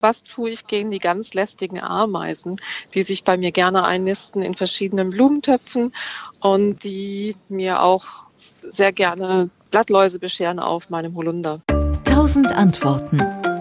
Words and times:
Was 0.00 0.22
tue 0.22 0.50
ich 0.50 0.66
gegen 0.66 0.90
die 0.90 0.98
ganz 0.98 1.32
lästigen 1.32 1.80
Ameisen, 1.80 2.56
die 2.94 3.02
sich 3.02 3.24
bei 3.24 3.38
mir 3.38 3.50
gerne 3.50 3.84
einnisten 3.84 4.42
in 4.42 4.54
verschiedenen 4.54 5.10
Blumentöpfen 5.10 5.92
und 6.40 6.84
die 6.84 7.34
mir 7.48 7.82
auch 7.82 8.26
sehr 8.68 8.92
gerne 8.92 9.48
Blattläuse 9.70 10.18
bescheren 10.18 10.58
auf 10.58 10.90
meinem 10.90 11.14
Holunder? 11.14 11.62
Tausend 12.04 12.52
Antworten 12.52 13.55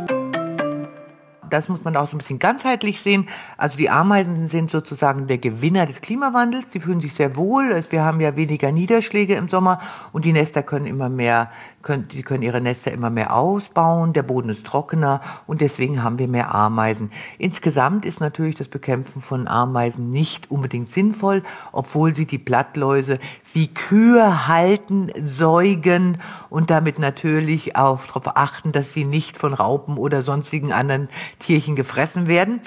das 1.49 1.69
muss 1.69 1.83
man 1.83 1.95
auch 1.95 2.09
so 2.09 2.15
ein 2.15 2.19
bisschen 2.19 2.39
ganzheitlich 2.39 3.01
sehen. 3.01 3.27
Also 3.57 3.77
die 3.77 3.89
Ameisen 3.89 4.49
sind 4.49 4.71
sozusagen 4.71 5.27
der 5.27 5.37
Gewinner 5.37 5.85
des 5.85 6.01
Klimawandels. 6.01 6.65
Sie 6.71 6.79
fühlen 6.79 7.01
sich 7.01 7.13
sehr 7.13 7.35
wohl. 7.35 7.83
Wir 7.89 8.03
haben 8.03 8.19
ja 8.21 8.35
weniger 8.35 8.71
Niederschläge 8.71 9.35
im 9.35 9.49
Sommer 9.49 9.79
und 10.11 10.25
die 10.25 10.33
Nester 10.33 10.63
können 10.63 10.85
immer 10.85 11.09
mehr, 11.09 11.51
können, 11.81 12.07
die 12.07 12.23
können 12.23 12.43
ihre 12.43 12.61
Nester 12.61 12.91
immer 12.91 13.09
mehr 13.09 13.35
ausbauen. 13.35 14.13
Der 14.13 14.23
Boden 14.23 14.49
ist 14.49 14.65
trockener 14.65 15.21
und 15.47 15.61
deswegen 15.61 16.03
haben 16.03 16.19
wir 16.19 16.27
mehr 16.27 16.53
Ameisen. 16.53 17.11
Insgesamt 17.37 18.05
ist 18.05 18.19
natürlich 18.19 18.55
das 18.55 18.67
Bekämpfen 18.67 19.21
von 19.21 19.47
Ameisen 19.47 20.09
nicht 20.09 20.51
unbedingt 20.51 20.91
sinnvoll, 20.91 21.43
obwohl 21.71 22.15
sie 22.15 22.25
die 22.25 22.37
Blattläuse 22.37 23.19
wie 23.53 23.73
Kühe 23.73 24.47
halten, 24.47 25.11
säugen 25.37 26.21
und 26.49 26.69
damit 26.69 26.99
natürlich 26.99 27.75
auch 27.75 28.05
darauf 28.05 28.35
achten, 28.35 28.71
dass 28.71 28.93
sie 28.93 29.05
nicht 29.05 29.37
von 29.37 29.53
Raupen 29.53 29.97
oder 29.97 30.21
sonstigen 30.21 30.73
anderen 30.73 31.09
Tierchen 31.39 31.75
gefressen 31.75 32.27
werden. 32.27 32.61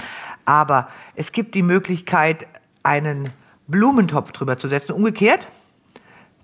Aber 0.44 0.88
es 1.14 1.32
gibt 1.32 1.54
die 1.54 1.62
Möglichkeit, 1.62 2.46
einen 2.82 3.30
Blumentopf 3.66 4.32
drüber 4.32 4.58
zu 4.58 4.68
setzen. 4.68 4.92
Umgekehrt, 4.92 5.46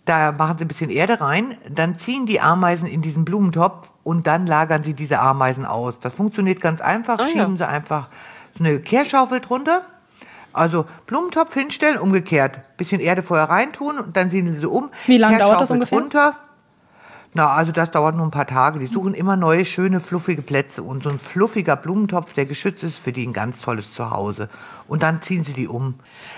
da 0.05 0.33
machen 0.33 0.59
Sie 0.59 0.65
ein 0.65 0.69
bisschen 0.69 0.91
Erde 0.91 1.21
rein, 1.21 1.57
dann 1.71 1.99
ziehen 1.99 2.27
die 2.27 2.41
Ameisen 2.41 2.87
in 2.87 3.01
diesen 3.01 3.25
Blumentopf 3.25 3.91
und 4.03 4.27
dann 4.27 4.47
lagern 4.47 4.83
Sie 4.83 4.95
diese 4.95 5.19
Ameisen 5.19 5.65
aus. 5.65 5.99
Das 6.01 6.15
funktioniert 6.15 6.61
ganz 6.61 6.81
einfach. 6.81 7.19
Ah, 7.19 7.27
Schieben 7.27 7.53
ja. 7.53 7.57
Sie 7.57 7.69
einfach 7.69 8.09
so 8.57 8.65
eine 8.65 8.81
Kehrschaufel 8.81 9.41
drunter. 9.41 9.83
Also 10.53 10.87
Blumentopf 11.07 11.53
hinstellen, 11.55 11.99
umgekehrt. 11.99 12.77
Bisschen 12.77 13.01
Erde 13.01 13.23
vorher 13.23 13.49
reintun 13.49 13.99
und 13.99 14.17
dann 14.17 14.31
ziehen 14.31 14.53
Sie 14.53 14.61
sie 14.61 14.69
um. 14.69 14.91
Wie 15.07 15.19
lange 15.19 15.39
dauert 15.39 15.61
das 15.61 15.71
ungefähr? 15.71 15.99
Drunter. 15.99 16.37
Na, 17.37 17.49
also 17.51 17.73
das 17.73 17.91
dauert 17.91 18.15
nur 18.15 18.25
ein 18.25 18.31
paar 18.31 18.47
Tage. 18.47 18.79
Die 18.79 18.87
suchen 18.87 19.13
immer 19.13 19.35
neue, 19.37 19.65
schöne, 19.65 19.99
fluffige 19.99 20.41
Plätze. 20.41 20.85
Und 20.85 21.03
so 21.03 21.11
ein 21.11 21.19
fluffiger 21.19 21.75
Blumentopf, 21.75 22.33
der 22.33 22.47
geschützt 22.47 22.85
ist, 22.85 22.99
für 22.99 23.11
die 23.11 23.27
ein 23.27 23.33
ganz 23.33 23.61
tolles 23.61 23.93
Zuhause. 23.93 24.49
Und 24.87 25.03
dann 25.03 25.21
ziehen 25.21 25.43
sie 25.43 25.53
die 25.53 25.67
um. 25.67 25.95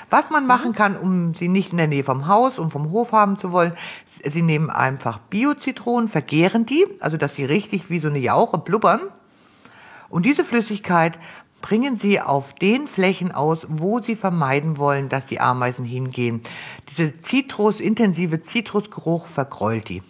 Was 0.08 0.30
man 0.30 0.46
machen 0.46 0.72
kann, 0.72 0.96
um 0.96 1.34
sie 1.34 1.48
nicht 1.48 1.70
in 1.70 1.76
der 1.76 1.86
Nähe 1.86 2.02
vom 2.02 2.28
Haus 2.28 2.58
und 2.58 2.70
vom 2.70 2.90
Hof 2.90 3.12
haben 3.12 3.36
zu 3.36 3.52
wollen, 3.52 3.74
sie 4.24 4.40
nehmen 4.40 4.70
einfach 4.70 5.18
Bio-Zitronen, 5.18 6.08
vergehren 6.08 6.64
die, 6.64 6.86
also 7.00 7.18
dass 7.18 7.34
sie 7.34 7.44
richtig 7.44 7.90
wie 7.90 7.98
so 7.98 8.08
eine 8.08 8.18
Jauche 8.18 8.56
blubbern. 8.56 9.02
Und 10.08 10.24
diese 10.24 10.44
Flüssigkeit 10.44 11.18
bringen 11.60 11.96
Sie 11.96 12.20
auf 12.20 12.54
den 12.54 12.86
Flächen 12.86 13.32
aus, 13.32 13.66
wo 13.68 14.00
Sie 14.00 14.14
vermeiden 14.14 14.78
wollen, 14.78 15.08
dass 15.08 15.26
die 15.26 15.40
Ameisen 15.40 15.84
hingehen. 15.84 16.40
Diese 16.88 17.20
Zitrus, 17.20 17.80
intensive 17.80 18.40
Zitrusgeruch 18.40 19.26
vergrollt 19.26 19.88
die. 19.88 20.02